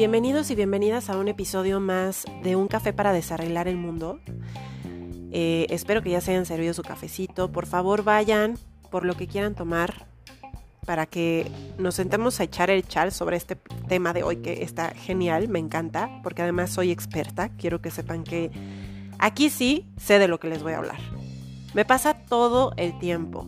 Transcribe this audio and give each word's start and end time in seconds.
Bienvenidos 0.00 0.50
y 0.50 0.54
bienvenidas 0.54 1.10
a 1.10 1.18
un 1.18 1.28
episodio 1.28 1.78
más 1.78 2.24
de 2.42 2.56
Un 2.56 2.68
café 2.68 2.94
para 2.94 3.12
desarreglar 3.12 3.68
el 3.68 3.76
mundo. 3.76 4.18
Eh, 5.30 5.66
espero 5.68 6.02
que 6.02 6.08
ya 6.08 6.22
se 6.22 6.30
hayan 6.30 6.46
servido 6.46 6.72
su 6.72 6.80
cafecito. 6.80 7.52
Por 7.52 7.66
favor, 7.66 8.02
vayan 8.02 8.56
por 8.90 9.04
lo 9.04 9.14
que 9.14 9.26
quieran 9.26 9.54
tomar 9.54 10.06
para 10.86 11.04
que 11.04 11.52
nos 11.76 11.96
sentemos 11.96 12.40
a 12.40 12.44
echar 12.44 12.70
el 12.70 12.88
chal 12.88 13.12
sobre 13.12 13.36
este 13.36 13.56
tema 13.88 14.14
de 14.14 14.22
hoy 14.22 14.36
que 14.36 14.62
está 14.62 14.88
genial, 14.94 15.48
me 15.48 15.58
encanta, 15.58 16.08
porque 16.22 16.40
además 16.40 16.70
soy 16.70 16.92
experta. 16.92 17.50
Quiero 17.58 17.82
que 17.82 17.90
sepan 17.90 18.24
que 18.24 18.50
aquí 19.18 19.50
sí 19.50 19.86
sé 19.98 20.18
de 20.18 20.28
lo 20.28 20.40
que 20.40 20.48
les 20.48 20.62
voy 20.62 20.72
a 20.72 20.78
hablar. 20.78 21.00
Me 21.74 21.84
pasa 21.84 22.14
todo 22.14 22.72
el 22.78 22.98
tiempo. 22.98 23.46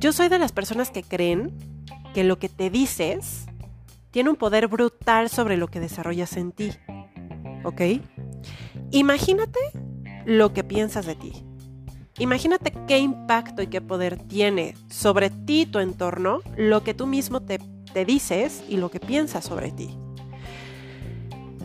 Yo 0.00 0.12
soy 0.12 0.28
de 0.28 0.40
las 0.40 0.50
personas 0.50 0.90
que 0.90 1.04
creen 1.04 1.52
que 2.14 2.24
lo 2.24 2.40
que 2.40 2.48
te 2.48 2.68
dices 2.68 3.46
tiene 4.12 4.30
un 4.30 4.36
poder 4.36 4.68
brutal 4.68 5.28
sobre 5.28 5.56
lo 5.56 5.66
que 5.66 5.80
desarrollas 5.80 6.36
en 6.36 6.52
ti. 6.52 6.70
¿Ok? 7.64 7.80
Imagínate 8.92 9.58
lo 10.24 10.52
que 10.52 10.62
piensas 10.62 11.06
de 11.06 11.16
ti. 11.16 11.32
Imagínate 12.18 12.72
qué 12.86 12.98
impacto 12.98 13.62
y 13.62 13.68
qué 13.68 13.80
poder 13.80 14.18
tiene 14.28 14.74
sobre 14.90 15.30
ti, 15.30 15.66
tu 15.66 15.78
entorno, 15.78 16.40
lo 16.56 16.84
que 16.84 16.92
tú 16.94 17.06
mismo 17.06 17.40
te, 17.42 17.58
dices 18.06 18.62
y 18.68 18.76
lo 18.76 18.90
que 18.90 19.00
piensas 19.00 19.44
sobre 19.44 19.72
ti. 19.72 19.96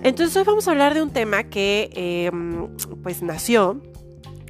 Entonces 0.04 0.36
hoy 0.38 0.44
vamos 0.44 0.68
a 0.68 0.72
hablar 0.72 0.94
de 0.94 1.02
un 1.02 1.12
tema 1.12 1.44
que 1.44 1.90
em, 1.94 2.70
pues 3.04 3.22
nació 3.22 3.82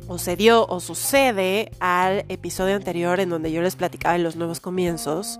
o 0.07 0.17
se 0.17 0.35
dio 0.35 0.65
o 0.67 0.79
sucede 0.79 1.71
al 1.79 2.25
episodio 2.29 2.75
anterior 2.75 3.19
en 3.19 3.29
donde 3.29 3.51
yo 3.51 3.61
les 3.61 3.75
platicaba 3.75 4.13
de 4.13 4.23
los 4.23 4.35
nuevos 4.35 4.59
comienzos 4.59 5.39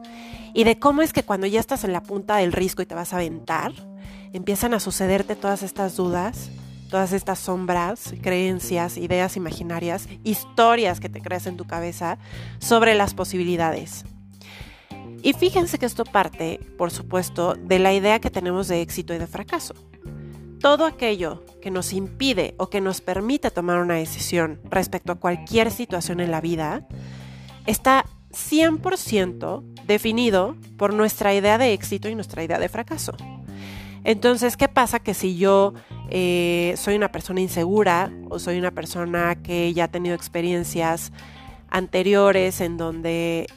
y 0.54 0.64
de 0.64 0.80
cómo 0.80 1.02
es 1.02 1.14
que 1.14 1.24
cuando 1.24 1.48
ya 1.48 1.60
estás 1.60 1.84
en 1.84 1.94
la 1.94 2.04
punta 2.04 2.38
del 2.38 2.52
risco 2.52 2.82
y 2.82 2.86
te 2.86 2.96
vas 2.96 3.14
a 3.14 3.18
aventar, 3.18 3.72
empiezan 4.34 4.74
a 4.74 4.80
sucederte 4.80 5.36
todas 5.36 5.64
estas 5.64 5.96
dudas, 5.96 6.50
todas 6.90 7.14
estas 7.14 7.40
sombras, 7.40 8.14
creencias, 8.22 8.98
ideas 8.98 9.38
imaginarias, 9.38 10.08
historias 10.24 11.00
que 11.00 11.10
te 11.10 11.22
creas 11.22 11.48
en 11.48 11.58
tu 11.58 11.66
cabeza 11.66 12.18
sobre 12.60 12.96
las 12.96 13.14
posibilidades. 13.14 14.06
Y 15.24 15.34
fíjense 15.34 15.80
que 15.80 15.86
esto 15.86 16.04
parte, 16.06 16.60
por 16.78 16.92
supuesto, 16.92 17.56
de 17.56 17.80
la 17.80 17.94
idea 17.94 18.20
que 18.20 18.30
tenemos 18.30 18.68
de 18.68 18.82
éxito 18.82 19.14
y 19.14 19.18
de 19.18 19.28
fracaso 19.28 19.74
todo 20.60 20.86
aquello 20.86 21.44
que 21.62 21.72
nos 21.72 21.94
impide 21.94 22.56
o 22.58 22.70
que 22.70 22.82
nos 22.82 23.02
permite 23.02 23.52
tomar 23.52 23.80
una 23.80 23.96
decisión 23.96 24.60
respecto 24.70 25.12
a 25.12 25.16
cualquier 25.16 25.72
situación 25.72 26.20
en 26.20 26.32
la 26.32 26.42
vida 26.42 26.88
está 27.66 28.06
100% 28.32 29.64
definido 29.86 30.56
por 30.78 30.94
nuestra 30.94 31.34
idea 31.34 31.58
de 31.58 31.74
éxito 31.74 32.10
y 32.10 32.16
nuestra 32.16 32.44
idea 32.44 32.60
de 32.60 32.70
fracaso. 32.70 33.16
Entonces, 34.04 34.56
¿qué 34.56 34.68
pasa 34.68 35.00
que 35.00 35.14
si 35.14 35.38
yo 35.38 35.74
eh, 36.10 36.74
soy 36.78 36.96
una 36.96 37.12
persona 37.12 37.42
insegura 37.42 38.12
o 38.30 38.40
soy 38.40 38.58
una 38.58 38.72
persona 38.72 39.36
que 39.36 39.74
ya 39.74 39.86
ha 39.86 39.88
tenido 39.90 40.16
experiencias 40.16 41.12
anteriores 41.70 42.62
en 42.62 42.78
donde 42.78 43.48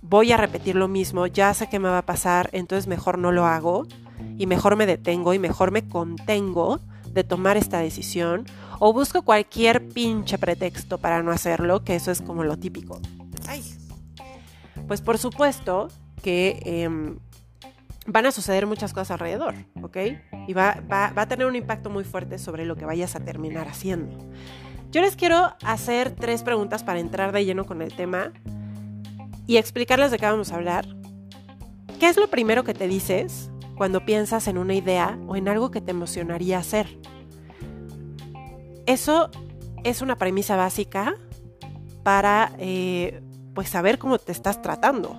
voy 0.00 0.32
a 0.32 0.36
repetir 0.36 0.76
lo 0.76 0.88
mismo, 0.88 1.26
ya 1.26 1.52
sé 1.52 1.68
qué 1.68 1.78
me 1.78 1.88
va 1.88 1.98
a 1.98 2.06
pasar, 2.06 2.48
entonces 2.52 2.86
mejor 2.86 3.18
no 3.18 3.32
lo 3.32 3.44
hago? 3.44 3.86
Y 4.42 4.46
mejor 4.48 4.74
me 4.74 4.86
detengo 4.86 5.34
y 5.34 5.38
mejor 5.38 5.70
me 5.70 5.86
contengo 5.86 6.80
de 7.12 7.22
tomar 7.22 7.56
esta 7.56 7.78
decisión 7.78 8.44
o 8.80 8.92
busco 8.92 9.22
cualquier 9.22 9.86
pinche 9.86 10.36
pretexto 10.36 10.98
para 10.98 11.22
no 11.22 11.30
hacerlo, 11.30 11.84
que 11.84 11.94
eso 11.94 12.10
es 12.10 12.20
como 12.20 12.42
lo 12.42 12.56
típico. 12.56 13.00
Ay. 13.46 13.62
Pues 14.88 15.00
por 15.00 15.18
supuesto 15.18 15.90
que 16.24 16.60
em, 16.64 17.20
van 18.08 18.26
a 18.26 18.32
suceder 18.32 18.66
muchas 18.66 18.92
cosas 18.92 19.12
alrededor, 19.12 19.54
¿ok? 19.80 19.96
Y 20.48 20.54
va, 20.54 20.82
va, 20.90 21.12
va 21.16 21.22
a 21.22 21.28
tener 21.28 21.46
un 21.46 21.54
impacto 21.54 21.88
muy 21.88 22.02
fuerte 22.02 22.36
sobre 22.36 22.66
lo 22.66 22.74
que 22.74 22.84
vayas 22.84 23.14
a 23.14 23.20
terminar 23.20 23.68
haciendo. 23.68 24.18
Yo 24.90 25.02
les 25.02 25.14
quiero 25.14 25.54
hacer 25.62 26.10
tres 26.10 26.42
preguntas 26.42 26.82
para 26.82 26.98
entrar 26.98 27.30
de 27.30 27.44
lleno 27.44 27.64
con 27.64 27.80
el 27.80 27.94
tema 27.94 28.32
y 29.46 29.58
explicarles 29.58 30.10
de 30.10 30.18
qué 30.18 30.26
vamos 30.26 30.50
a 30.50 30.56
hablar. 30.56 30.84
¿Qué 32.00 32.08
es 32.08 32.16
lo 32.16 32.26
primero 32.26 32.64
que 32.64 32.74
te 32.74 32.88
dices 32.88 33.51
cuando 33.82 34.04
piensas 34.04 34.46
en 34.46 34.58
una 34.58 34.74
idea 34.74 35.18
o 35.26 35.34
en 35.34 35.48
algo 35.48 35.72
que 35.72 35.80
te 35.80 35.90
emocionaría 35.90 36.56
hacer. 36.56 37.00
Eso 38.86 39.28
es 39.82 40.02
una 40.02 40.14
premisa 40.14 40.54
básica 40.54 41.16
para 42.04 42.52
eh, 42.60 43.20
pues 43.54 43.68
saber 43.68 43.98
cómo 43.98 44.18
te 44.18 44.30
estás 44.30 44.62
tratando, 44.62 45.16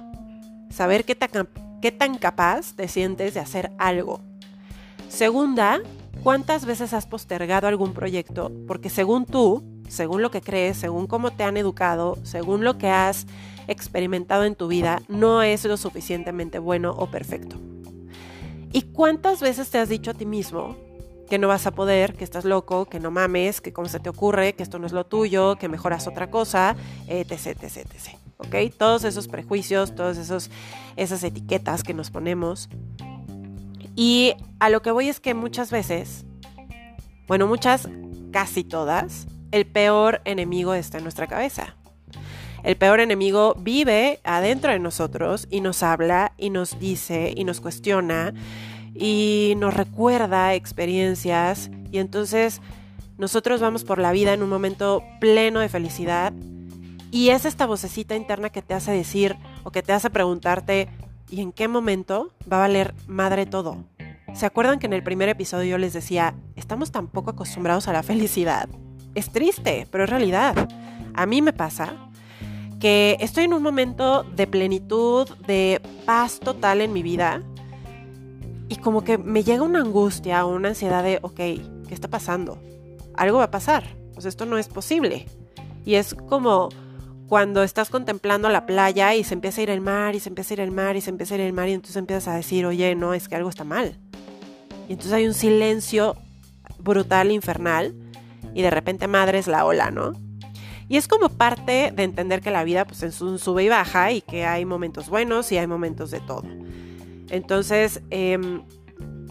saber 0.69 1.03
qué 1.03 1.13
tan, 1.13 1.49
qué 1.81 1.91
tan 1.91 2.17
capaz 2.17 2.73
te 2.73 2.87
sientes 2.87 3.33
de 3.33 3.41
hacer 3.41 3.69
algo. 3.79 4.21
Segunda, 5.09 5.81
¿cuántas 6.23 6.65
veces 6.65 6.93
has 6.93 7.05
postergado 7.05 7.67
algún 7.67 7.93
proyecto? 7.93 8.49
Porque 8.65 8.89
según 8.89 9.25
tú, 9.25 9.61
según 9.89 10.21
lo 10.21 10.31
que 10.31 10.39
crees, 10.39 10.77
según 10.77 11.07
cómo 11.07 11.31
te 11.31 11.43
han 11.43 11.57
educado, 11.57 12.17
según 12.23 12.63
lo 12.63 12.77
que 12.77 12.87
has 12.87 13.27
experimentado 13.67 14.45
en 14.45 14.55
tu 14.55 14.69
vida, 14.69 15.01
no 15.09 15.41
es 15.41 15.65
lo 15.65 15.75
suficientemente 15.75 16.59
bueno 16.59 16.91
o 16.97 17.07
perfecto. 17.07 17.57
¿Y 18.73 18.81
cuántas 18.81 19.39
veces 19.39 19.69
te 19.69 19.77
has 19.77 19.87
dicho 19.87 20.11
a 20.11 20.13
ti 20.15 20.25
mismo 20.25 20.75
que 21.29 21.37
no 21.37 21.47
vas 21.47 21.67
a 21.67 21.71
poder, 21.71 22.15
que 22.15 22.23
estás 22.23 22.43
loco, 22.43 22.85
que 22.85 22.99
no 22.99 23.11
mames, 23.11 23.61
que 23.61 23.71
cómo 23.71 23.87
se 23.87 23.99
te 23.99 24.09
ocurre, 24.09 24.53
que 24.53 24.63
esto 24.63 24.79
no 24.79 24.87
es 24.87 24.91
lo 24.91 25.05
tuyo, 25.05 25.55
que 25.57 25.69
mejoras 25.69 26.07
otra 26.07 26.29
cosa, 26.29 26.75
etc, 27.07 27.47
etc, 27.61 27.77
etc. 27.77 28.17
¿Ok? 28.37 28.75
Todos 28.77 29.03
esos 29.03 29.27
prejuicios, 29.27 29.95
todas 29.95 30.17
esas 30.95 31.23
etiquetas 31.23 31.83
que 31.83 31.93
nos 31.93 32.09
ponemos. 32.09 32.67
Y 33.95 34.33
a 34.59 34.69
lo 34.69 34.81
que 34.81 34.91
voy 34.91 35.07
es 35.07 35.19
que 35.19 35.35
muchas 35.35 35.69
veces, 35.69 36.25
bueno, 37.27 37.47
muchas, 37.47 37.87
casi 38.31 38.63
todas, 38.63 39.27
el 39.51 39.67
peor 39.67 40.21
enemigo 40.25 40.73
está 40.73 40.97
en 40.97 41.03
nuestra 41.03 41.27
cabeza. 41.27 41.75
El 42.63 42.77
peor 42.77 43.01
enemigo 43.01 43.55
vive 43.59 44.21
adentro 44.23 44.71
de 44.71 44.79
nosotros 44.79 45.47
y 45.49 45.59
nos 45.59 45.83
habla 45.83 46.31
y 46.37 46.49
nos 46.49 46.79
dice 46.79 47.33
y 47.35 47.43
nos 47.43 47.59
cuestiona 47.59 48.33
y 48.95 49.55
nos 49.57 49.73
recuerda 49.73 50.53
experiencias 50.53 51.69
y 51.91 51.97
entonces 51.97 52.61
nosotros 53.17 53.59
vamos 53.59 53.83
por 53.83 53.99
la 53.99 54.13
vida 54.13 54.33
en 54.33 54.41
un 54.41 54.49
momento 54.49 55.03
pleno 55.19 55.59
de 55.59 55.67
felicidad 55.67 56.31
y 57.11 57.29
es 57.29 57.43
esta 57.43 57.65
vocecita 57.65 58.15
interna 58.15 58.49
que 58.49 58.61
te 58.61 58.73
hace 58.73 58.91
decir 58.91 59.35
o 59.63 59.71
que 59.71 59.83
te 59.83 59.91
hace 59.91 60.09
preguntarte 60.09 60.87
¿y 61.29 61.41
en 61.41 61.51
qué 61.51 61.67
momento 61.67 62.33
va 62.49 62.57
a 62.57 62.61
valer 62.61 62.93
madre 63.07 63.45
todo? 63.45 63.83
¿Se 64.33 64.45
acuerdan 64.45 64.79
que 64.79 64.87
en 64.87 64.93
el 64.93 65.03
primer 65.03 65.27
episodio 65.27 65.71
yo 65.71 65.77
les 65.77 65.93
decía, 65.93 66.33
estamos 66.55 66.91
tan 66.91 67.07
poco 67.07 67.31
acostumbrados 67.31 67.87
a 67.87 67.93
la 67.93 68.03
felicidad? 68.03 68.69
Es 69.15 69.31
triste, 69.31 69.85
pero 69.91 70.05
es 70.05 70.09
realidad. 70.09 70.67
A 71.13 71.25
mí 71.27 71.43
me 71.43 71.53
pasa 71.53 72.09
que 72.83 73.15
estoy 73.21 73.45
en 73.45 73.53
un 73.53 73.63
momento 73.63 74.23
de 74.35 74.45
plenitud, 74.45 75.29
de 75.47 75.79
paz 76.05 76.41
total 76.41 76.81
en 76.81 76.91
mi 76.91 77.01
vida. 77.01 77.41
Y 78.67 78.75
como 78.75 79.05
que 79.05 79.17
me 79.17 79.41
llega 79.45 79.63
una 79.63 79.79
angustia 79.79 80.43
una 80.43 80.67
ansiedad 80.67 81.01
de, 81.01 81.17
ok, 81.21 81.33
¿qué 81.37 81.61
está 81.91 82.09
pasando? 82.09 82.61
Algo 83.15 83.37
va 83.37 83.45
a 83.45 83.51
pasar. 83.51 83.95
Pues 84.13 84.25
esto 84.25 84.45
no 84.45 84.57
es 84.57 84.67
posible. 84.67 85.27
Y 85.85 85.95
es 85.95 86.13
como 86.13 86.67
cuando 87.29 87.63
estás 87.63 87.89
contemplando 87.89 88.49
la 88.49 88.65
playa 88.65 89.15
y 89.15 89.23
se 89.23 89.33
empieza 89.33 89.61
a 89.61 89.63
ir 89.63 89.69
el 89.69 89.79
mar 89.79 90.13
y 90.15 90.19
se 90.19 90.27
empieza 90.27 90.53
a 90.53 90.55
ir 90.55 90.59
el 90.59 90.71
mar 90.73 90.97
y 90.97 90.99
se 90.99 91.09
empieza 91.09 91.35
a 91.35 91.37
ir 91.37 91.43
el 91.45 91.53
mar 91.53 91.69
y 91.69 91.71
entonces 91.71 91.95
empiezas 91.95 92.27
a 92.27 92.35
decir, 92.35 92.65
oye, 92.65 92.95
no, 92.95 93.13
es 93.13 93.29
que 93.29 93.37
algo 93.37 93.47
está 93.47 93.63
mal. 93.63 93.97
Y 94.89 94.91
entonces 94.91 95.13
hay 95.13 95.25
un 95.25 95.33
silencio 95.33 96.17
brutal, 96.79 97.31
infernal, 97.31 97.95
y 98.53 98.61
de 98.61 98.71
repente 98.71 99.07
madre 99.07 99.37
es 99.37 99.47
la 99.47 99.63
ola, 99.63 99.89
¿no? 99.89 100.11
Y 100.87 100.97
es 100.97 101.07
como 101.07 101.29
parte 101.29 101.91
de 101.95 102.03
entender 102.03 102.41
que 102.41 102.51
la 102.51 102.63
vida 102.63 102.85
pues, 102.85 103.03
es 103.03 103.21
un 103.21 103.39
sube 103.39 103.63
y 103.63 103.69
baja 103.69 104.11
y 104.11 104.21
que 104.21 104.45
hay 104.45 104.65
momentos 104.65 105.09
buenos 105.09 105.51
y 105.51 105.57
hay 105.57 105.67
momentos 105.67 106.11
de 106.11 106.19
todo. 106.19 106.43
Entonces, 107.29 108.01
em, 108.09 108.63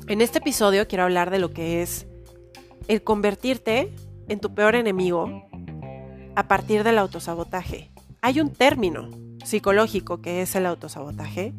en 0.09 0.21
este 0.21 0.39
episodio 0.39 0.89
quiero 0.89 1.05
hablar 1.05 1.31
de 1.31 1.39
lo 1.39 1.53
que 1.53 1.83
es 1.83 2.07
el 2.89 3.03
convertirte 3.03 3.95
en 4.29 4.41
tu 4.41 4.55
peor 4.55 4.75
enemigo 4.75 5.47
a 6.35 6.49
partir 6.49 6.85
del 6.85 6.99
autosabotaje. 6.99 7.91
Hay 8.21 8.41
un 8.41 8.51
término 8.53 9.11
psicológico 9.45 10.21
que 10.21 10.43
es 10.43 10.55
el 10.55 10.67
autosabotaje 10.67 11.53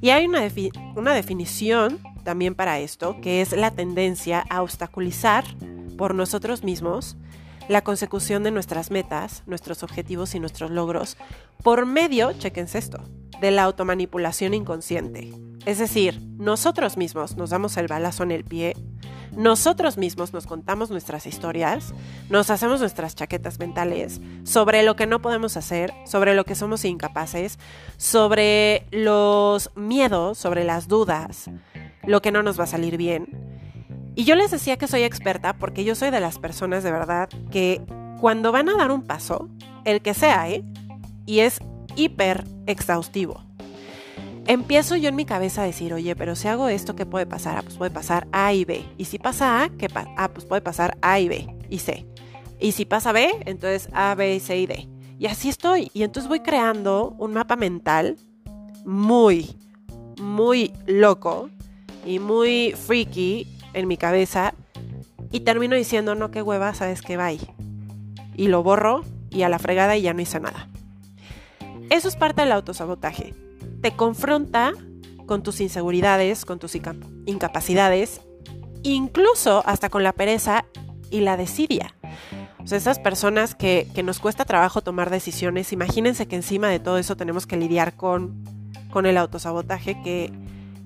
y 0.00 0.10
hay 0.10 0.26
una, 0.26 0.40
una 0.96 1.14
definición 1.14 1.98
también 2.22 2.54
para 2.54 2.78
esto 2.78 3.20
que 3.20 3.40
es 3.40 3.52
la 3.52 3.70
tendencia 3.70 4.44
a 4.48 4.62
obstaculizar 4.62 5.44
por 5.96 6.14
nosotros 6.14 6.64
mismos 6.64 7.16
la 7.68 7.82
consecución 7.82 8.42
de 8.42 8.50
nuestras 8.50 8.90
metas, 8.90 9.42
nuestros 9.46 9.82
objetivos 9.82 10.34
y 10.34 10.40
nuestros 10.40 10.70
logros 10.70 11.16
por 11.62 11.86
medio, 11.86 12.32
chequense 12.32 12.78
esto, 12.78 13.02
de 13.40 13.50
la 13.50 13.64
automanipulación 13.64 14.54
inconsciente. 14.54 15.32
Es 15.66 15.78
decir, 15.78 16.20
nosotros 16.36 16.96
mismos 16.96 17.36
nos 17.36 17.50
damos 17.50 17.76
el 17.76 17.88
balazo 17.88 18.22
en 18.22 18.32
el 18.32 18.44
pie, 18.44 18.74
nosotros 19.36 19.96
mismos 19.96 20.32
nos 20.32 20.46
contamos 20.46 20.90
nuestras 20.90 21.26
historias, 21.26 21.92
nos 22.28 22.50
hacemos 22.50 22.80
nuestras 22.80 23.16
chaquetas 23.16 23.58
mentales 23.58 24.20
sobre 24.44 24.82
lo 24.82 24.94
que 24.94 25.06
no 25.06 25.20
podemos 25.20 25.56
hacer, 25.56 25.92
sobre 26.06 26.34
lo 26.34 26.44
que 26.44 26.54
somos 26.54 26.84
incapaces, 26.84 27.58
sobre 27.96 28.86
los 28.90 29.70
miedos, 29.74 30.38
sobre 30.38 30.64
las 30.64 30.86
dudas, 30.86 31.50
lo 32.04 32.22
que 32.22 32.30
no 32.30 32.42
nos 32.42 32.58
va 32.58 32.64
a 32.64 32.68
salir 32.68 32.96
bien. 32.96 33.63
Y 34.14 34.24
yo 34.24 34.36
les 34.36 34.50
decía 34.50 34.76
que 34.76 34.86
soy 34.86 35.02
experta 35.02 35.54
porque 35.54 35.84
yo 35.84 35.94
soy 35.94 36.10
de 36.10 36.20
las 36.20 36.38
personas 36.38 36.84
de 36.84 36.92
verdad 36.92 37.28
que 37.50 37.82
cuando 38.20 38.52
van 38.52 38.68
a 38.68 38.76
dar 38.76 38.90
un 38.90 39.02
paso, 39.02 39.48
el 39.84 40.00
que 40.00 40.14
sea, 40.14 40.48
¿eh? 40.48 40.64
Y 41.26 41.40
es 41.40 41.58
hiper 41.96 42.44
exhaustivo. 42.66 43.42
Empiezo 44.46 44.96
yo 44.96 45.08
en 45.08 45.16
mi 45.16 45.24
cabeza 45.24 45.62
a 45.62 45.66
decir, 45.66 45.94
oye, 45.94 46.14
pero 46.14 46.36
si 46.36 46.48
hago 46.48 46.68
esto, 46.68 46.94
¿qué 46.94 47.06
puede 47.06 47.26
pasar? 47.26 47.56
Ah, 47.56 47.62
pues 47.62 47.76
puede 47.76 47.90
pasar 47.90 48.28
A 48.30 48.52
y 48.52 48.64
B. 48.64 48.84
Y 48.98 49.06
si 49.06 49.18
pasa 49.18 49.64
A, 49.64 49.70
¿qué 49.70 49.88
pasa? 49.88 50.10
Ah, 50.16 50.28
pues 50.28 50.44
puede 50.44 50.60
pasar 50.60 50.98
A 51.00 51.18
y 51.18 51.28
B 51.28 51.56
y 51.70 51.78
C. 51.78 52.06
Y 52.60 52.72
si 52.72 52.84
pasa 52.84 53.12
B, 53.12 53.30
entonces 53.46 53.88
A, 53.92 54.14
B, 54.14 54.38
C 54.40 54.58
y 54.58 54.66
D. 54.66 54.88
Y 55.18 55.26
así 55.26 55.48
estoy. 55.48 55.90
Y 55.94 56.02
entonces 56.02 56.28
voy 56.28 56.40
creando 56.40 57.14
un 57.18 57.32
mapa 57.32 57.56
mental 57.56 58.16
muy, 58.84 59.56
muy 60.20 60.72
loco 60.86 61.48
y 62.04 62.18
muy 62.18 62.72
freaky 62.72 63.46
en 63.74 63.88
mi 63.88 63.96
cabeza. 63.96 64.54
Y 65.30 65.40
termino 65.40 65.76
diciendo, 65.76 66.14
no, 66.14 66.30
qué 66.30 66.42
hueva, 66.42 66.74
sabes 66.74 67.02
que 67.02 67.16
va 67.16 67.32
Y 67.32 67.42
lo 68.36 68.62
borro 68.62 69.02
y 69.30 69.42
a 69.42 69.48
la 69.48 69.58
fregada 69.58 69.96
y 69.96 70.02
ya 70.02 70.14
no 70.14 70.22
hice 70.22 70.40
nada. 70.40 70.68
Eso 71.90 72.08
es 72.08 72.16
parte 72.16 72.42
del 72.42 72.52
autosabotaje. 72.52 73.34
Te 73.82 73.92
confronta 73.92 74.72
con 75.26 75.42
tus 75.42 75.60
inseguridades, 75.60 76.44
con 76.44 76.58
tus 76.58 76.74
incapacidades, 77.26 78.20
incluso 78.82 79.62
hasta 79.66 79.88
con 79.88 80.02
la 80.02 80.12
pereza 80.12 80.64
y 81.10 81.20
la 81.20 81.36
desidia. 81.36 81.94
O 82.62 82.66
sea, 82.66 82.78
esas 82.78 82.98
personas 82.98 83.54
que, 83.54 83.86
nos 84.02 84.20
cuesta 84.20 84.44
trabajo 84.44 84.80
tomar 84.80 85.10
decisiones, 85.10 85.72
imagínense 85.72 86.26
que 86.26 86.36
encima 86.36 86.68
de 86.68 86.80
todo 86.80 86.98
eso 86.98 87.16
tenemos 87.16 87.46
que 87.46 87.56
lidiar 87.56 87.94
con, 87.94 88.42
con 88.90 89.04
el 89.04 89.18
autosabotaje 89.18 90.00
que, 90.02 90.32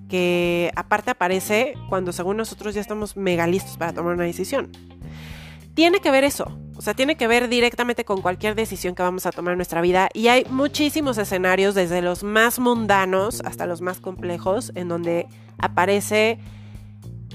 que 0.09 0.73
aparte 0.77 1.11
aparece 1.11 1.75
cuando 1.89 2.13
según 2.13 2.37
nosotros 2.37 2.75
ya 2.75 2.81
estamos 2.81 3.17
mega 3.17 3.47
listos 3.47 3.77
para 3.77 3.93
tomar 3.93 4.15
una 4.15 4.25
decisión. 4.25 4.73
Tiene 5.75 6.01
que 6.01 6.11
ver 6.11 6.25
eso, 6.25 6.59
o 6.79 6.81
sea, 6.81 6.95
tiene 6.95 7.17
que 7.17 7.27
ver 7.27 7.49
directamente 7.49 8.05
con 8.05 8.23
cualquier 8.23 8.55
decisión 8.55 8.95
que 8.95 9.03
vamos 9.03 9.27
a 9.27 9.33
tomar 9.33 9.53
en 9.53 9.59
nuestra 9.59 9.81
vida 9.81 10.09
y 10.15 10.29
hay 10.29 10.45
muchísimos 10.49 11.19
escenarios, 11.19 11.75
desde 11.75 12.03
los 12.03 12.23
más 12.23 12.61
mundanos 12.61 13.43
hasta 13.45 13.67
los 13.67 13.81
más 13.81 14.01
complejos, 14.01 14.71
en 14.77 14.89
donde 14.89 15.27
aparece 15.59 16.39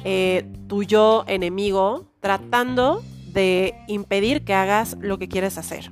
eh, 0.05 0.49
tu 0.67 0.83
yo 0.83 1.25
enemigo 1.27 2.05
tratando 2.21 3.03
de 3.33 3.75
impedir 3.87 4.45
que 4.45 4.53
hagas 4.53 4.97
lo 5.01 5.17
que 5.17 5.27
quieres 5.27 5.57
hacer. 5.57 5.91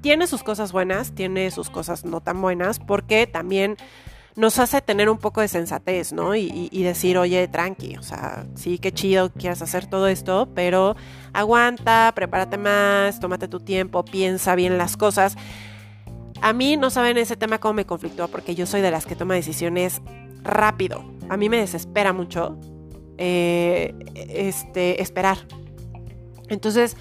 Tiene 0.00 0.26
sus 0.26 0.42
cosas 0.42 0.72
buenas, 0.72 1.14
tiene 1.14 1.50
sus 1.50 1.68
cosas 1.68 2.04
no 2.04 2.22
tan 2.22 2.40
buenas, 2.40 2.78
porque 2.78 3.26
también 3.26 3.76
nos 4.36 4.58
hace 4.58 4.82
tener 4.82 5.08
un 5.08 5.18
poco 5.18 5.40
de 5.40 5.48
sensatez, 5.48 6.12
¿no? 6.12 6.36
Y, 6.36 6.82
decir, 6.82 7.16
oye, 7.18 7.48
tranqui, 7.48 7.96
o 7.96 8.02
sea, 8.02 8.46
sí, 8.54 8.78
qué 8.78 8.92
chido 8.92 9.32
quieras 9.32 9.62
hacer 9.62 9.86
todo 9.86 10.08
esto, 10.08 10.48
pero 10.54 10.94
aguanta, 11.32 12.12
prepárate 12.14 12.58
más, 12.58 13.18
tómate 13.18 13.48
tu 13.48 13.60
tiempo, 13.60 14.04
piensa 14.04 14.54
bien 14.54 14.76
las 14.76 14.96
cosas. 14.96 15.36
A 16.42 16.52
mí 16.52 16.76
no 16.76 16.90
saben 16.90 17.16
ese 17.16 17.36
tema 17.36 17.58
cómo 17.58 17.74
me 17.74 17.86
conflictó, 17.86 18.28
porque 18.28 18.54
yo 18.54 18.66
soy 18.66 18.82
de 18.82 18.90
las 18.90 19.06
que 19.06 19.16
toma 19.16 19.34
decisiones 19.34 20.02
rápido. 20.42 21.04
A 21.28 21.36
mí 21.36 21.48
me 21.48 21.56
desespera 21.56 22.12
mucho 22.12 22.58
eh, 23.18 23.94
este, 24.14 25.00
esperar. 25.00 25.38
Entonces, 26.48 26.96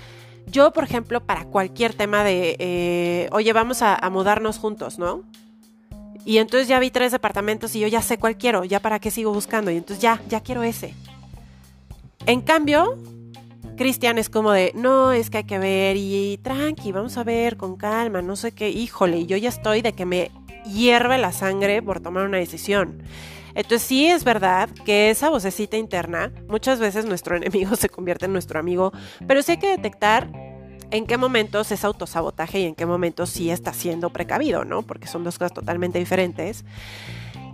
yo, 0.48 0.72
por 0.72 0.84
ejemplo, 0.84 1.26
para 1.26 1.46
cualquier 1.46 1.94
tema 1.94 2.24
de, 2.24 2.56
eh, 2.60 3.30
oye, 3.32 3.52
vamos 3.54 3.82
a, 3.82 4.00
mudarnos 4.10 4.58
juntos, 4.58 4.98
¿no? 5.00 5.24
Y 6.25 6.39
entonces 6.39 6.68
ya 6.68 6.80
vi 6.80 6.89
tres 6.89 7.12
departamentos 7.12 7.75
y 7.75 7.80
yo 7.80 7.88
ya 7.88 8.01
sé 8.01 8.18
cuál 8.18 8.36
quiero, 8.36 8.66
ya 8.66 8.80
para 8.80 9.00
qué 9.00 9.12
sigo 9.12 9.31
buscando. 9.31 9.69
Y 9.69 9.77
entonces 9.77 10.01
ya, 10.01 10.22
ya 10.27 10.42
quiero 10.42 10.63
ese. 10.63 10.95
En 12.25 12.42
cambio, 12.42 12.98
Cristian 13.77 14.18
es 14.18 14.30
como 14.30 14.51
de, 14.51 14.72
no, 14.74 15.12
es 15.12 15.30
que 15.30 15.38
hay 15.38 15.44
que 15.44 15.60
ver 15.60 15.98
y 15.98 16.39
tranqui, 16.42 16.92
vamos 16.92 17.18
a 17.18 17.24
ver 17.24 17.57
con 17.57 17.75
calma, 17.75 18.24
no 18.24 18.36
sé 18.36 18.54
qué, 18.54 18.69
híjole, 18.69 19.27
yo 19.27 19.38
ya 19.38 19.50
estoy 19.50 19.81
de 19.81 19.94
que 19.94 20.06
me 20.06 20.31
hierve 20.66 21.19
la 21.19 21.31
sangre 21.31 21.81
por 21.83 22.00
tomar 22.00 22.25
una 22.25 22.38
decisión. 22.38 23.04
Entonces 23.54 23.83
sí 23.83 24.07
es 24.07 24.24
verdad 24.24 24.69
que 24.86 25.10
esa 25.10 25.30
vocecita 25.30 25.77
interna, 25.77 26.31
muchas 26.48 26.80
veces 26.80 27.06
nuestro 27.06 27.36
enemigo 27.38 27.75
se 27.75 27.89
convierte 27.89 28.25
en 28.25 28.33
nuestro 28.33 28.60
amigo, 28.60 28.92
pero 29.27 29.42
sí 29.42 29.51
hay 29.51 29.57
que 29.60 29.69
detectar 29.69 30.30
en 30.92 31.06
qué 31.06 31.18
momentos 31.18 31.72
es 31.72 31.84
autosabotaje 31.84 32.60
y 32.60 32.66
en 32.66 32.76
qué 32.76 32.86
momentos 32.86 33.30
sí 33.30 33.50
está 33.50 33.74
siendo 33.74 34.10
precavido, 34.12 34.66
¿no? 34.66 34.82
Porque 34.84 35.08
son 35.08 35.24
dos 35.24 35.38
cosas 35.38 35.54
totalmente 35.54 36.00
diferentes. 36.00 36.66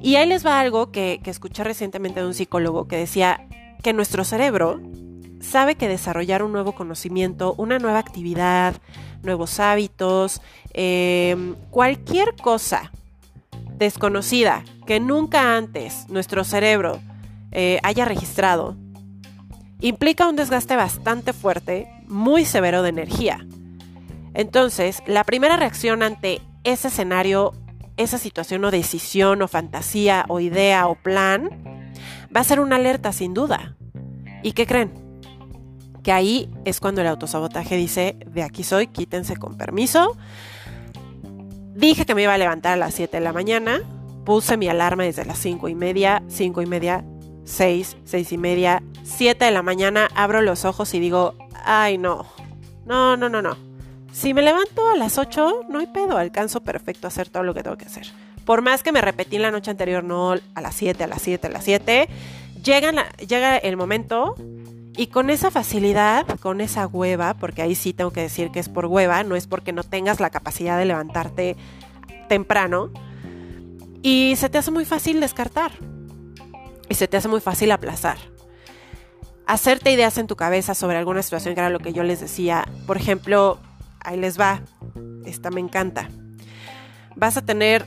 Y 0.01 0.15
ahí 0.15 0.27
les 0.27 0.45
va 0.45 0.59
algo 0.59 0.91
que, 0.91 1.21
escuché 1.25 1.63
recientemente 1.63 2.21
de 2.21 2.27
un 2.27 2.33
psicólogo 2.33 2.87
que 2.87 2.97
decía 2.97 3.47
que 3.83 3.93
nuestro 3.93 4.23
cerebro 4.23 4.81
sabe 5.39 5.75
que 5.75 5.87
desarrollar 5.87 6.43
un 6.43 6.51
nuevo 6.51 6.73
conocimiento, 6.73 7.55
una 7.57 7.79
nueva 7.79 7.99
actividad, 7.99 8.75
nuevos 9.23 9.59
hábitos, 9.59 10.41
eh, 10.73 11.55
cualquier 11.69 12.35
cosa 12.35 12.91
desconocida 13.77 14.63
que 14.85 14.99
nunca 14.99 15.55
antes 15.55 16.07
nuestro 16.09 16.43
cerebro 16.43 16.99
eh, 17.51 17.79
haya 17.83 18.05
registrado, 18.05 18.75
implica 19.81 20.27
un 20.27 20.35
desgaste 20.35 20.75
bastante 20.75 21.33
fuerte, 21.33 21.87
muy 22.11 22.45
severo 22.45 22.83
de 22.83 22.89
energía. 22.89 23.45
Entonces, 24.33 25.01
la 25.07 25.23
primera 25.23 25.57
reacción 25.57 26.03
ante 26.03 26.41
ese 26.63 26.89
escenario, 26.89 27.53
esa 27.97 28.17
situación 28.17 28.63
o 28.65 28.71
decisión 28.71 29.41
o 29.41 29.47
fantasía 29.47 30.25
o 30.27 30.39
idea 30.39 30.87
o 30.87 30.95
plan, 30.95 31.49
va 32.35 32.41
a 32.41 32.43
ser 32.43 32.59
una 32.59 32.75
alerta 32.75 33.11
sin 33.11 33.33
duda. 33.33 33.75
¿Y 34.43 34.51
qué 34.51 34.65
creen? 34.67 34.93
Que 36.03 36.11
ahí 36.11 36.49
es 36.65 36.79
cuando 36.79 37.01
el 37.01 37.07
autosabotaje 37.07 37.75
dice, 37.75 38.17
de 38.27 38.43
aquí 38.43 38.63
soy, 38.63 38.87
quítense 38.87 39.37
con 39.37 39.57
permiso, 39.57 40.17
Dije 41.81 42.05
que 42.05 42.13
me 42.13 42.23
iba 42.23 42.33
a 42.33 42.37
levantar 42.37 42.73
a 42.73 42.75
las 42.75 42.93
7 42.93 43.17
de 43.17 43.23
la 43.23 43.33
mañana. 43.33 43.81
Puse 44.25 44.57
mi 44.57 44.67
alarma 44.67 45.03
desde 45.03 45.25
las 45.25 45.39
5 45.39 45.69
y 45.69 45.75
media, 45.75 46.21
5 46.27 46.61
y 46.61 46.65
media, 46.65 47.05
6, 47.45 47.97
6 48.03 48.31
y 48.33 48.37
media, 48.37 48.83
7 49.03 49.45
de 49.45 49.51
la 49.51 49.63
mañana. 49.63 50.07
Abro 50.13 50.41
los 50.41 50.65
ojos 50.65 50.93
y 50.93 50.99
digo, 50.99 51.33
ay 51.63 51.97
no, 51.97 52.25
no, 52.85 53.17
no, 53.17 53.29
no, 53.29 53.41
no. 53.41 53.57
Si 54.11 54.33
me 54.33 54.41
levanto 54.41 54.89
a 54.89 54.97
las 54.97 55.17
8, 55.17 55.67
no 55.69 55.79
hay 55.79 55.87
pedo, 55.87 56.17
alcanzo 56.17 56.61
perfecto 56.61 57.07
a 57.07 57.09
hacer 57.09 57.29
todo 57.29 57.43
lo 57.43 57.53
que 57.53 57.63
tengo 57.63 57.77
que 57.77 57.85
hacer. 57.85 58.07
Por 58.45 58.61
más 58.61 58.83
que 58.83 58.91
me 58.91 59.01
repetí 59.01 59.37
la 59.37 59.51
noche 59.51 59.71
anterior, 59.71 60.03
no 60.03 60.31
a 60.31 60.61
las 60.61 60.75
7, 60.75 61.03
a 61.03 61.07
las 61.07 61.21
7, 61.21 61.47
a 61.47 61.49
las 61.49 61.63
7, 61.63 62.09
llega 62.61 63.57
el 63.57 63.77
momento 63.77 64.35
y 64.97 65.07
con 65.07 65.29
esa 65.29 65.51
facilidad, 65.51 66.27
con 66.39 66.59
esa 66.59 66.87
hueva, 66.87 67.35
porque 67.35 67.61
ahí 67.61 67.75
sí 67.75 67.93
tengo 67.93 68.11
que 68.11 68.21
decir 68.21 68.51
que 68.51 68.59
es 68.59 68.67
por 68.67 68.87
hueva, 68.87 69.23
no 69.23 69.35
es 69.35 69.47
porque 69.47 69.71
no 69.71 69.83
tengas 69.83 70.19
la 70.19 70.29
capacidad 70.29 70.77
de 70.77 70.85
levantarte 70.85 71.55
temprano, 72.27 72.91
y 74.03 74.35
se 74.35 74.49
te 74.49 74.57
hace 74.57 74.71
muy 74.71 74.83
fácil 74.83 75.19
descartar. 75.19 75.71
Y 76.89 76.95
se 76.95 77.07
te 77.07 77.17
hace 77.17 77.27
muy 77.27 77.39
fácil 77.39 77.71
aplazar. 77.71 78.17
Hacerte 79.47 79.91
ideas 79.91 80.17
en 80.17 80.27
tu 80.27 80.35
cabeza 80.35 80.75
sobre 80.75 80.97
alguna 80.97 81.21
situación, 81.21 81.55
que 81.55 81.61
era 81.61 81.69
lo 81.69 81.79
que 81.79 81.93
yo 81.93 82.03
les 82.03 82.21
decía. 82.21 82.67
Por 82.87 82.97
ejemplo, 82.97 83.59
ahí 83.99 84.17
les 84.17 84.39
va. 84.39 84.61
Esta 85.25 85.51
me 85.51 85.59
encanta. 85.59 86.09
Vas 87.15 87.37
a 87.37 87.41
tener 87.41 87.85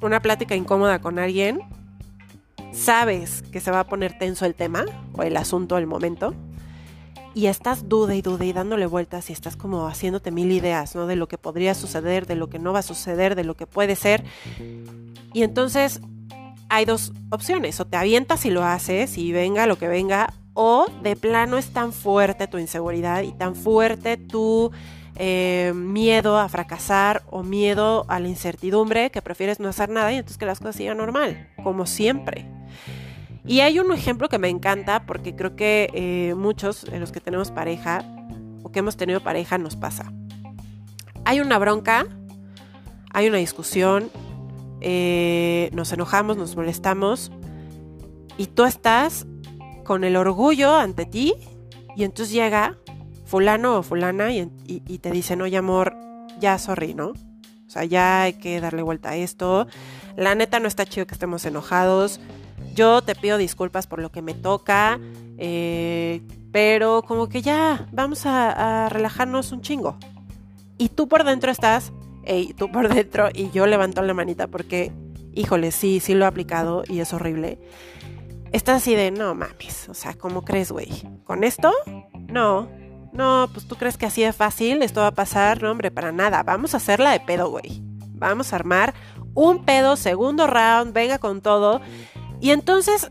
una 0.00 0.20
plática 0.20 0.54
incómoda 0.54 1.00
con 1.00 1.18
alguien 1.18 1.60
sabes 2.76 3.42
que 3.50 3.60
se 3.60 3.70
va 3.70 3.80
a 3.80 3.84
poner 3.84 4.18
tenso 4.18 4.44
el 4.44 4.54
tema 4.54 4.84
o 5.14 5.22
el 5.22 5.36
asunto 5.36 5.76
del 5.76 5.86
momento 5.86 6.34
y 7.34 7.46
estás 7.46 7.88
duda 7.88 8.14
y 8.14 8.22
duda 8.22 8.44
y 8.44 8.52
dándole 8.52 8.86
vueltas 8.86 9.28
y 9.28 9.32
estás 9.32 9.56
como 9.56 9.86
haciéndote 9.88 10.30
mil 10.30 10.52
ideas, 10.52 10.94
¿no? 10.94 11.06
De 11.06 11.16
lo 11.16 11.28
que 11.28 11.36
podría 11.36 11.74
suceder, 11.74 12.26
de 12.26 12.34
lo 12.34 12.48
que 12.48 12.58
no 12.58 12.72
va 12.72 12.78
a 12.78 12.82
suceder, 12.82 13.34
de 13.34 13.44
lo 13.44 13.56
que 13.56 13.66
puede 13.66 13.96
ser. 13.96 14.24
Y 15.34 15.42
entonces 15.42 16.00
hay 16.68 16.84
dos 16.84 17.12
opciones, 17.30 17.78
o 17.80 17.86
te 17.86 17.96
avientas 17.96 18.46
y 18.46 18.50
lo 18.50 18.64
haces 18.64 19.18
y 19.18 19.32
venga 19.32 19.66
lo 19.66 19.76
que 19.76 19.88
venga, 19.88 20.32
o 20.56 20.86
de 21.02 21.14
plano 21.14 21.58
es 21.58 21.68
tan 21.68 21.92
fuerte 21.92 22.48
tu 22.48 22.58
inseguridad 22.58 23.22
y 23.22 23.32
tan 23.32 23.54
fuerte 23.54 24.16
tu 24.16 24.72
eh, 25.16 25.72
miedo 25.74 26.38
a 26.38 26.48
fracasar 26.48 27.22
o 27.30 27.42
miedo 27.42 28.06
a 28.08 28.18
la 28.18 28.28
incertidumbre 28.28 29.10
que 29.10 29.22
prefieres 29.22 29.60
no 29.60 29.68
hacer 29.68 29.90
nada 29.90 30.12
y 30.12 30.16
entonces 30.16 30.38
que 30.38 30.46
las 30.46 30.58
cosas 30.58 30.76
sigan 30.76 30.96
normal, 30.96 31.48
como 31.62 31.86
siempre. 31.86 32.46
Y 33.44 33.60
hay 33.60 33.78
un 33.78 33.92
ejemplo 33.92 34.28
que 34.28 34.38
me 34.38 34.48
encanta 34.48 35.04
porque 35.06 35.36
creo 35.36 35.56
que 35.56 35.90
eh, 35.92 36.34
muchos 36.34 36.84
de 36.84 36.98
los 36.98 37.12
que 37.12 37.20
tenemos 37.20 37.50
pareja 37.50 38.02
o 38.62 38.72
que 38.72 38.80
hemos 38.80 38.96
tenido 38.96 39.20
pareja 39.20 39.58
nos 39.58 39.76
pasa. 39.76 40.10
Hay 41.24 41.40
una 41.40 41.58
bronca, 41.58 42.06
hay 43.12 43.28
una 43.28 43.38
discusión, 43.38 44.10
eh, 44.80 45.68
nos 45.72 45.92
enojamos, 45.92 46.38
nos 46.38 46.56
molestamos 46.56 47.30
y 48.38 48.46
tú 48.46 48.64
estás 48.64 49.26
con 49.86 50.04
el 50.04 50.16
orgullo 50.16 50.76
ante 50.76 51.06
ti 51.06 51.34
y 51.96 52.04
entonces 52.04 52.34
llega 52.34 52.76
fulano 53.24 53.78
o 53.78 53.82
fulana 53.82 54.32
y, 54.32 54.98
te 54.98 55.10
dicen, 55.10 55.40
oye 55.40 55.56
amor, 55.56 55.96
ya 56.38 56.58
sorry, 56.58 56.94
¿no? 56.94 57.08
O 57.08 57.70
sea, 57.70 57.84
ya 57.84 58.22
hay 58.22 58.34
que 58.34 58.60
darle 58.60 58.82
vuelta 58.82 59.10
a 59.10 59.16
esto. 59.16 59.66
La 60.16 60.34
neta 60.34 60.60
no 60.60 60.68
está 60.68 60.84
chido 60.84 61.06
que 61.06 61.14
estemos 61.14 61.44
enojados. 61.44 62.20
yo 62.74 63.00
te 63.02 63.14
pido 63.14 63.38
disculpas 63.38 63.86
por 63.86 64.00
lo 64.00 64.10
que 64.12 64.22
me 64.22 64.34
toca, 64.34 65.00
eh, 65.38 66.20
pero 66.52 67.02
como 67.02 67.28
que 67.28 67.40
ya 67.40 67.88
vamos 67.92 68.26
a, 68.26 68.88
relajarnos 68.90 69.52
un 69.52 69.62
chingo. 69.62 69.96
Y 70.78 70.90
tú 70.90 71.08
por 71.08 71.24
dentro 71.24 71.50
estás, 71.50 71.92
y 72.26 72.52
tú 72.54 72.70
por 72.70 72.92
dentro, 72.92 73.30
y 73.32 73.50
yo 73.50 73.66
levanto 73.66 74.02
la 74.02 74.14
manita 74.14 74.46
porque, 74.46 74.92
híjole, 75.32 75.70
sí, 75.70 76.00
sí 76.00 76.14
lo 76.14 76.24
he 76.24 76.28
aplicado 76.28 76.82
y 76.86 77.00
es 77.00 77.12
horrible. 77.14 77.58
Estás 78.56 78.76
así 78.76 78.94
de, 78.94 79.10
no 79.10 79.34
mames, 79.34 79.86
o 79.90 79.92
sea, 79.92 80.14
¿cómo 80.14 80.42
crees, 80.42 80.72
güey? 80.72 80.88
¿Con 81.24 81.44
esto? 81.44 81.74
No, 82.26 82.70
no, 83.12 83.50
pues 83.52 83.68
tú 83.68 83.76
crees 83.76 83.98
que 83.98 84.06
así 84.06 84.22
de 84.22 84.32
fácil 84.32 84.80
esto 84.80 85.02
va 85.02 85.08
a 85.08 85.14
pasar, 85.14 85.62
no, 85.62 85.70
hombre, 85.70 85.90
para 85.90 86.10
nada. 86.10 86.42
Vamos 86.42 86.72
a 86.72 86.78
hacerla 86.78 87.10
de 87.10 87.20
pedo, 87.20 87.50
güey. 87.50 87.82
Vamos 88.14 88.54
a 88.54 88.56
armar 88.56 88.94
un 89.34 89.66
pedo, 89.66 89.96
segundo 89.96 90.46
round, 90.46 90.94
venga 90.94 91.18
con 91.18 91.42
todo. 91.42 91.82
Y 92.40 92.52
entonces, 92.52 93.10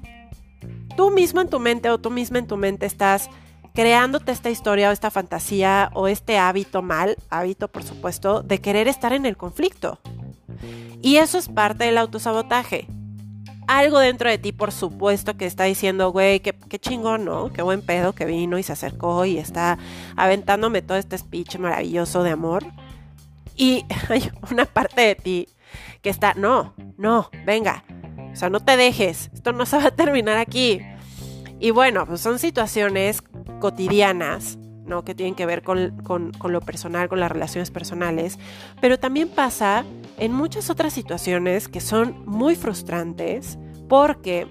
tú 0.98 1.12
mismo 1.12 1.42
en 1.42 1.50
tu 1.52 1.60
mente 1.60 1.92
o 1.92 2.00
tú 2.00 2.10
misma 2.10 2.40
en 2.40 2.48
tu 2.48 2.58
mente 2.58 2.88
estás 2.88 3.30
creándote 3.76 4.32
esta 4.32 4.50
historia 4.50 4.90
o 4.90 4.94
esta 4.94 5.12
fantasía 5.12 5.92
o 5.94 6.08
este 6.08 6.40
hábito 6.40 6.82
mal, 6.82 7.18
hábito 7.30 7.68
por 7.68 7.84
supuesto, 7.84 8.42
de 8.42 8.62
querer 8.62 8.88
estar 8.88 9.14
en 9.14 9.28
el 9.28 9.38
conflicto. 9.38 10.00
Y 11.04 11.18
eso 11.18 11.38
es 11.38 11.50
parte 11.50 11.84
del 11.84 12.00
autosabotaje. 12.00 12.88
Algo 13.68 14.00
dentro 14.00 14.30
de 14.30 14.38
ti, 14.38 14.52
por 14.52 14.72
supuesto, 14.72 15.38
que 15.38 15.46
está 15.46 15.64
diciendo, 15.64 16.12
güey, 16.12 16.40
qué, 16.40 16.54
qué 16.54 16.80
chingón, 16.80 17.26
¿no? 17.26 17.52
Qué 17.52 17.62
buen 17.62 17.82
pedo 17.82 18.14
que 18.14 18.26
vino 18.26 18.58
y 18.58 18.64
se 18.64 18.74
acercó 18.74 19.26
y 19.26 19.38
está 19.38 19.78
aventándome 20.16 20.82
todo 20.82 20.98
este 20.98 21.18
speech 21.18 21.58
maravilloso 21.58 22.24
de 22.24 22.32
amor. 22.32 22.66
Y 23.56 23.86
hay 24.10 24.32
una 24.52 24.66
parte 24.66 25.02
de 25.02 25.16
ti 25.16 25.48
que 26.02 26.10
está, 26.10 26.34
no, 26.36 26.76
no, 26.98 27.30
venga, 27.46 27.84
o 28.32 28.36
sea, 28.36 28.50
no 28.50 28.60
te 28.60 28.78
dejes, 28.78 29.32
esto 29.34 29.54
no 29.54 29.66
se 29.66 29.78
va 29.78 29.88
a 29.88 29.92
terminar 29.92 30.38
aquí. 30.38 30.82
Y 31.60 31.72
bueno, 31.72 32.06
pues 32.06 32.22
son 32.22 32.38
situaciones 32.38 33.24
cotidianas, 33.60 34.58
¿no? 34.86 35.04
Que 35.04 35.16
tienen 35.16 35.36
que 35.36 35.46
ver 35.46 35.64
con, 35.64 35.98
con, 36.04 36.32
lo 36.52 36.62
personal, 36.62 37.10
con 37.10 37.20
las 37.20 37.32
relaciones 37.32 37.72
personales, 37.72 38.40
pero 38.82 39.00
también 39.00 39.30
pasa 39.30 39.86
en 40.18 40.34
muchas 40.34 40.70
otras 40.70 40.94
situaciones 40.94 41.68
que 41.68 41.82
son 41.82 42.24
muy 42.26 42.56
frustrantes 42.56 43.58
porque 43.88 44.48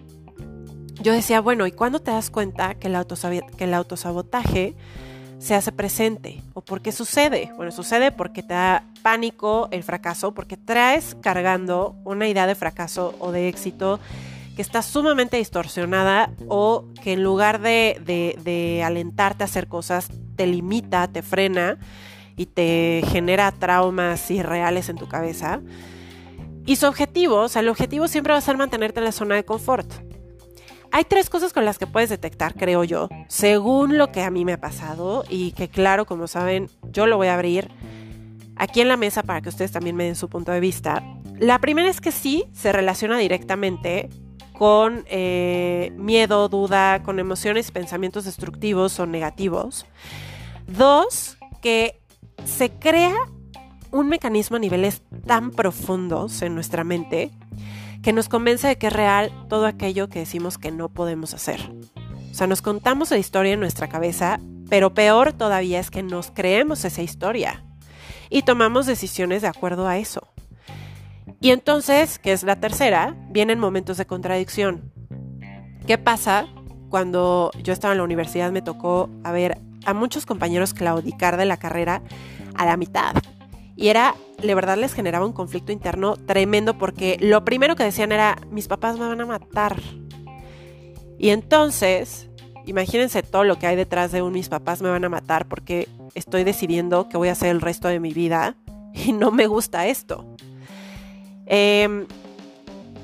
yo 1.02 1.12
decía, 1.12 1.40
bueno, 1.40 1.66
¿y 1.66 1.72
cuándo 1.72 2.00
te 2.00 2.10
das 2.10 2.30
cuenta 2.30 2.74
que 2.74 2.88
el, 2.88 2.96
que 3.56 3.64
el 3.64 3.74
autosabotaje 3.74 4.76
se 5.44 5.54
hace 5.54 5.72
presente. 5.72 6.42
¿O 6.54 6.62
por 6.62 6.80
qué 6.80 6.90
sucede? 6.90 7.52
Bueno, 7.56 7.70
sucede 7.70 8.12
porque 8.12 8.42
te 8.42 8.54
da 8.54 8.84
pánico 9.02 9.68
el 9.72 9.82
fracaso, 9.82 10.32
porque 10.32 10.56
traes 10.56 11.16
cargando 11.20 11.96
una 12.04 12.26
idea 12.26 12.46
de 12.46 12.54
fracaso 12.54 13.14
o 13.18 13.30
de 13.30 13.48
éxito 13.48 14.00
que 14.54 14.62
está 14.62 14.82
sumamente 14.82 15.37
distorsionada 15.37 16.30
o 16.49 16.87
que 17.02 17.14
en 17.14 17.23
lugar 17.23 17.61
de, 17.61 18.82
alentarte 18.84 19.44
a 19.44 19.46
hacer 19.46 19.68
cosas, 19.68 20.08
te 20.37 20.46
limita, 20.46 21.08
te 21.08 21.23
frena 21.23 21.78
y 22.37 22.46
te 22.46 23.02
genera 23.08 23.52
traumas 23.52 24.30
irreales 24.30 24.88
en 24.88 24.96
tu 24.96 25.08
cabeza. 25.08 25.61
Y 26.66 26.76
su 26.76 26.87
objetivo, 26.87 27.42
o 27.42 27.49
sea, 27.49 27.61
el 27.61 27.68
objetivo 27.68 28.08
siempre 28.08 28.32
va 28.32 28.38
a 28.38 28.42
ser 28.42 28.56
mantenerte 28.56 29.00
en 29.00 29.04
la 29.04 29.12
zona 29.12 29.34
de 29.34 29.44
confort. 29.44 29.92
Hay 30.92 31.04
tres 31.04 31.28
cosas 31.28 31.52
con 31.52 31.64
las 31.64 31.76
que 31.76 31.88
puedes 31.88 32.08
detectar, 32.08 32.54
creo 32.54 32.84
yo, 32.84 33.08
según 33.28 33.99
lo 33.99 34.12
que 34.12 34.23
a 34.23 34.30
mí 34.30 34.44
me 34.44 34.52
ha 34.52 34.61
pasado 34.61 35.25
y 35.28 35.50
que 35.52 35.68
claro, 35.68 36.06
como 36.06 36.28
saben, 36.28 36.70
yo 36.92 37.06
lo 37.06 37.16
voy 37.16 37.26
a 37.26 37.34
abrir 37.34 37.68
aquí 38.54 38.80
en 38.80 38.88
la 38.88 38.96
mesa 38.96 39.25
para 39.25 39.40
que 39.40 39.49
ustedes 39.49 39.73
también 39.73 39.96
me 39.96 40.04
den 40.04 40.14
su 40.14 40.28
punto 40.28 40.52
de 40.52 40.61
vista. 40.61 41.02
La 41.38 41.58
primera 41.58 41.90
es 41.90 42.00
que 42.00 42.12
sí 42.12 42.44
se 42.52 42.73
relaciona 42.73 43.18
directamente 43.18 44.08
con 44.54 45.04
eh, 45.08 45.92
miedo, 45.96 46.49
duda, 46.49 47.02
con 47.02 47.18
emociones 47.18 47.68
y 47.68 47.73
pensamientos 47.73 48.25
destructivos 48.25 48.99
o 49.00 49.06
negativos. 49.06 49.84
Dos, 50.66 51.37
que 51.61 52.00
se 52.44 52.70
crea 52.70 53.16
un 53.90 54.08
mecanismo 54.08 54.56
a 54.56 54.61
niveles 54.61 55.02
tan 55.26 55.50
profundos 55.50 56.40
en 56.42 56.54
nuestra 56.54 56.84
mente 56.84 57.30
que 58.02 58.12
nos 58.12 58.28
convence 58.28 58.68
de 58.68 58.76
que 58.76 58.88
es 58.88 58.92
real 58.92 59.32
todo 59.49 59.66
aquello 59.66 60.08
que 60.08 60.20
decimos 60.20 60.58
que 60.58 60.70
no 60.70 60.88
podemos 60.88 61.34
hacer. 61.34 61.61
O 62.30 62.34
sea, 62.34 62.46
nos 62.46 62.62
contamos 62.62 63.11
la 63.11 63.18
historia 63.18 63.54
en 63.54 63.61
nuestra 63.61 63.88
cabeza, 63.88 64.40
pero 64.68 64.94
peor 64.94 65.32
todavía 65.32 65.80
es 65.80 65.90
que 65.90 66.02
nos 66.02 66.30
creemos 66.30 66.84
esa 66.84 67.02
historia 67.02 67.64
y 68.30 68.42
tomamos 68.42 68.87
decisiones 68.87 69.42
de 69.42 69.49
acuerdo 69.49 69.87
a 69.87 69.99
eso. 69.99 70.33
Y 71.44 71.50
entonces, 71.50 72.18
que 72.18 72.32
es 72.32 72.42
la 72.42 72.56
tercera, 72.56 73.14
vienen 73.28 73.58
momentos 73.58 73.98
de 73.98 74.06
contradicción. 74.06 74.90
¿Qué 75.86 75.98
pasa 75.98 76.46
cuando 76.88 77.50
yo 77.62 77.74
estaba 77.74 77.92
en 77.92 77.98
la 77.98 78.04
universidad? 78.04 78.50
Me 78.50 78.62
tocó 78.62 79.10
a 79.24 79.30
ver 79.30 79.60
a 79.84 79.92
muchos 79.92 80.24
compañeros 80.24 80.72
claudicar 80.72 81.36
de 81.36 81.44
la 81.44 81.58
carrera 81.58 82.00
a 82.54 82.64
la 82.64 82.78
mitad. 82.78 83.16
Y 83.76 83.88
era, 83.88 84.14
de 84.42 84.54
verdad 84.54 84.78
les 84.78 84.94
generaba 84.94 85.26
un 85.26 85.34
conflicto 85.34 85.70
interno 85.70 86.16
tremendo 86.16 86.78
porque 86.78 87.18
lo 87.20 87.44
primero 87.44 87.76
que 87.76 87.84
decían 87.84 88.12
era, 88.12 88.38
mis 88.50 88.66
papás 88.66 88.98
me 88.98 89.06
van 89.06 89.20
a 89.20 89.26
matar. 89.26 89.76
Y 91.18 91.28
entonces, 91.28 92.30
imagínense 92.64 93.22
todo 93.22 93.44
lo 93.44 93.58
que 93.58 93.66
hay 93.66 93.76
detrás 93.76 94.12
de 94.12 94.22
un 94.22 94.32
mis 94.32 94.48
papás 94.48 94.80
me 94.80 94.88
van 94.88 95.04
a 95.04 95.10
matar 95.10 95.46
porque 95.46 95.90
estoy 96.14 96.42
decidiendo 96.42 97.10
qué 97.10 97.18
voy 97.18 97.28
a 97.28 97.32
hacer 97.32 97.50
el 97.50 97.60
resto 97.60 97.88
de 97.88 98.00
mi 98.00 98.14
vida 98.14 98.56
y 98.94 99.12
no 99.12 99.30
me 99.30 99.46
gusta 99.46 99.86
esto. 99.88 100.24
Em, 101.46 102.06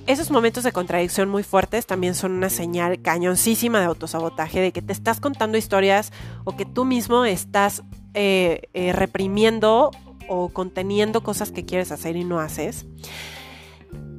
esos 0.06 0.30
momentos 0.30 0.64
de 0.64 0.72
contradicción 0.72 1.28
muy 1.28 1.42
fuertes 1.42 1.86
también 1.86 2.14
son 2.14 2.32
una 2.32 2.50
señal 2.50 3.00
cañoncísima 3.00 3.80
de 3.80 3.86
autosabotaje, 3.86 4.60
de 4.60 4.72
que 4.72 4.82
te 4.82 4.92
estás 4.92 5.20
contando 5.20 5.58
historias 5.58 6.12
o 6.44 6.56
que 6.56 6.64
tú 6.64 6.84
mismo 6.84 7.24
estás 7.24 7.82
eh, 8.14 8.62
eh, 8.74 8.92
reprimiendo 8.92 9.90
o 10.28 10.48
conteniendo 10.48 11.22
cosas 11.22 11.52
que 11.52 11.64
quieres 11.64 11.92
hacer 11.92 12.16
y 12.16 12.24
no 12.24 12.40
haces. 12.40 12.86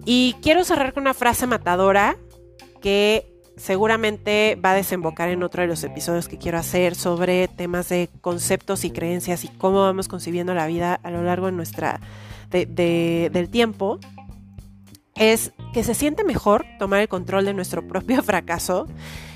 Y 0.05 0.35
quiero 0.41 0.63
cerrar 0.63 0.93
con 0.93 1.01
una 1.01 1.13
frase 1.13 1.47
matadora 1.47 2.17
que 2.81 3.31
seguramente 3.57 4.57
va 4.63 4.71
a 4.71 4.75
desembocar 4.75 5.29
en 5.29 5.43
otro 5.43 5.61
de 5.61 5.67
los 5.67 5.83
episodios 5.83 6.27
que 6.27 6.37
quiero 6.37 6.57
hacer 6.57 6.95
sobre 6.95 7.47
temas 7.47 7.89
de 7.89 8.09
conceptos 8.21 8.85
y 8.85 8.91
creencias 8.91 9.43
y 9.43 9.49
cómo 9.49 9.81
vamos 9.81 10.07
concibiendo 10.07 10.53
la 10.53 10.67
vida 10.67 10.99
a 11.03 11.11
lo 11.11 11.21
largo 11.21 11.45
de 11.45 11.51
nuestra, 11.51 11.99
del 12.51 13.49
tiempo. 13.49 13.99
Es 15.15 15.53
que 15.73 15.83
se 15.83 15.93
siente 15.93 16.23
mejor 16.23 16.65
tomar 16.79 17.01
el 17.01 17.07
control 17.07 17.45
de 17.45 17.53
nuestro 17.53 17.87
propio 17.87 18.23
fracaso 18.23 18.87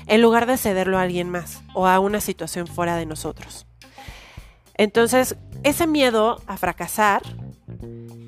en 0.06 0.22
lugar 0.22 0.46
de 0.46 0.56
cederlo 0.56 0.98
a 0.98 1.02
alguien 1.02 1.30
más 1.30 1.62
o 1.74 1.86
a 1.86 1.98
una 1.98 2.20
situación 2.20 2.66
fuera 2.66 2.96
de 2.96 3.06
nosotros. 3.06 3.66
Entonces, 4.74 5.36
ese 5.62 5.86
miedo 5.86 6.40
a 6.46 6.56
fracasar 6.56 7.22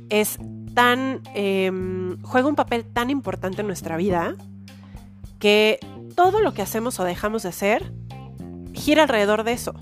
es 0.09 0.39
tan. 0.75 1.21
Em, 1.35 2.21
juega 2.23 2.49
un 2.49 2.57
papel 2.57 2.85
tan 2.85 3.11
importante 3.11 3.61
en 3.61 3.67
nuestra 3.67 3.97
vida 3.97 4.35
que 5.39 5.79
todo 6.15 6.41
lo 6.41 6.53
que 6.55 6.63
hacemos 6.63 6.99
o 6.99 7.05
dejamos 7.05 7.43
de 7.43 7.51
hacer 7.51 7.93
gira 8.73 9.03
alrededor 9.03 9.45
de 9.45 9.53
eso. 9.53 9.75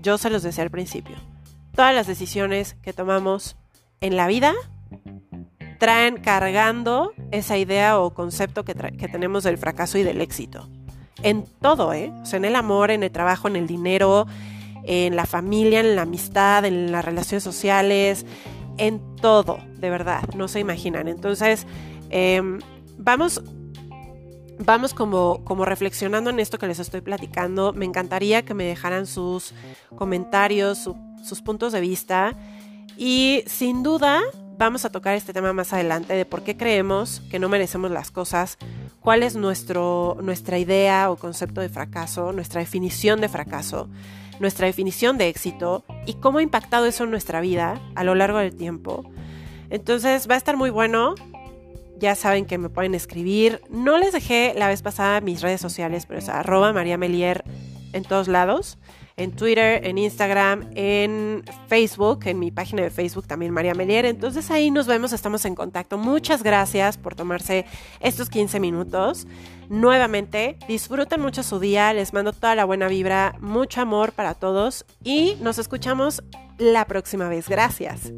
Yo 0.00 0.18
se 0.18 0.30
los 0.30 0.42
decía 0.42 0.64
al 0.64 0.70
principio. 0.70 1.16
Todas 1.74 1.94
las 1.94 2.06
decisiones 2.06 2.74
que 2.82 2.92
tomamos 2.92 3.56
en 4.04 4.18
la 4.18 4.26
vida 4.26 4.52
traen 5.78 6.18
cargando 6.18 7.14
esa 7.30 7.56
idea 7.56 7.98
o 7.98 8.12
concepto 8.12 8.62
que, 8.62 8.74
tenemos 8.74 9.44
del 9.44 9.56
fracaso 9.56 9.96
y 9.96 10.02
del 10.02 10.20
éxito. 10.20 10.68
En 11.22 11.46
todo, 11.62 11.94
¿eh? 11.94 12.12
O 12.20 12.26
sea, 12.26 12.36
en 12.36 12.44
el 12.44 12.54
amor, 12.54 12.90
en 12.90 13.02
el 13.02 13.10
trabajo, 13.10 13.48
en 13.48 13.56
el 13.56 13.66
dinero, 13.66 14.26
en 14.84 15.16
la 15.16 15.24
familia, 15.24 15.80
en 15.80 15.96
la 15.96 16.02
amistad, 16.02 16.66
en 16.66 16.92
las 16.92 17.02
relaciones 17.02 17.42
sociales, 17.42 18.26
en 18.76 19.00
todo, 19.16 19.58
de 19.78 19.88
verdad, 19.88 20.22
no 20.36 20.48
se 20.48 20.60
imaginan. 20.60 21.08
Entonces, 21.08 21.66
em, 22.10 22.58
vamos, 22.98 23.42
vamos 24.58 24.92
como, 24.92 25.42
como 25.44 25.64
reflexionando 25.64 26.28
en 26.28 26.40
esto 26.40 26.58
que 26.58 26.66
les 26.66 26.78
estoy 26.78 27.00
platicando. 27.00 27.72
Me 27.72 27.86
encantaría 27.86 28.44
que 28.44 28.52
me 28.52 28.64
dejaran 28.64 29.06
sus 29.06 29.54
comentarios, 29.96 30.90
sus 31.24 31.40
puntos 31.40 31.72
de 31.72 31.80
vista. 31.80 32.36
Y 32.96 33.42
sin 33.46 33.82
duda, 33.82 34.20
vamos 34.56 34.84
a 34.84 34.90
tocar 34.90 35.14
este 35.14 35.32
tema 35.32 35.52
más 35.52 35.72
adelante 35.72 36.14
de 36.14 36.24
por 36.24 36.42
qué 36.42 36.56
creemos 36.56 37.22
que 37.30 37.38
no 37.38 37.48
merecemos 37.48 37.90
las 37.90 38.10
cosas, 38.10 38.58
cuál 39.00 39.22
es 39.22 39.36
nuestro, 39.36 40.16
nuestra 40.22 40.58
idea 40.58 41.10
o 41.10 41.16
concepto 41.16 41.60
de 41.60 41.68
fracaso, 41.68 42.32
nuestra 42.32 42.60
definición 42.60 43.20
de 43.20 43.28
fracaso 43.28 43.88
nuestra 44.40 44.66
definición 44.66 45.18
de 45.18 45.28
éxito 45.28 45.84
y 46.06 46.14
cómo 46.14 46.38
ha 46.38 46.42
impactado 46.42 46.86
eso 46.86 47.04
en 47.04 47.10
nuestra 47.10 47.40
vida 47.40 47.80
a 47.94 48.04
lo 48.04 48.14
largo 48.14 48.38
del 48.38 48.54
tiempo. 48.56 49.04
Entonces 49.70 50.28
va 50.28 50.34
a 50.34 50.38
estar 50.38 50.56
muy 50.56 50.70
bueno. 50.70 51.14
Ya 51.98 52.14
saben 52.14 52.44
que 52.44 52.58
me 52.58 52.68
pueden 52.68 52.94
escribir. 52.94 53.62
No 53.70 53.98
les 53.98 54.12
dejé 54.12 54.52
la 54.56 54.68
vez 54.68 54.82
pasada 54.82 55.20
mis 55.20 55.40
redes 55.40 55.60
sociales, 55.60 56.06
pero 56.06 56.18
es 56.18 56.28
arroba 56.28 56.72
María 56.72 56.98
Melier 56.98 57.44
en 57.92 58.02
todos 58.02 58.28
lados. 58.28 58.78
En 59.16 59.32
Twitter, 59.32 59.86
en 59.86 59.98
Instagram, 59.98 60.70
en 60.74 61.44
Facebook, 61.68 62.20
en 62.24 62.38
mi 62.38 62.50
página 62.50 62.82
de 62.82 62.90
Facebook 62.90 63.26
también 63.26 63.52
María 63.52 63.74
Melier. 63.74 64.06
Entonces 64.06 64.50
ahí 64.50 64.70
nos 64.70 64.86
vemos, 64.86 65.12
estamos 65.12 65.44
en 65.44 65.54
contacto. 65.54 65.98
Muchas 65.98 66.42
gracias 66.42 66.98
por 66.98 67.14
tomarse 67.14 67.64
estos 68.00 68.28
15 68.28 68.60
minutos. 68.60 69.26
Nuevamente, 69.68 70.58
disfruten 70.68 71.20
mucho 71.20 71.42
su 71.42 71.58
día, 71.58 71.92
les 71.92 72.12
mando 72.12 72.32
toda 72.32 72.54
la 72.54 72.64
buena 72.64 72.88
vibra, 72.88 73.36
mucho 73.40 73.80
amor 73.80 74.12
para 74.12 74.34
todos 74.34 74.84
y 75.02 75.36
nos 75.40 75.58
escuchamos 75.58 76.22
la 76.58 76.84
próxima 76.86 77.28
vez. 77.28 77.48
Gracias. 77.48 78.12